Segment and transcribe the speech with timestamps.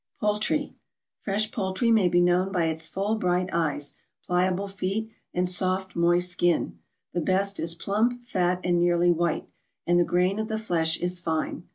[0.19, 0.73] =Poultry.=
[1.19, 3.93] Fresh poultry may be known by its full bright eyes,
[4.25, 6.79] pliable feet, and soft moist skin;
[7.13, 9.47] the best is plump, fat, and nearly white,
[9.85, 11.69] and the grain of the flesh is fine.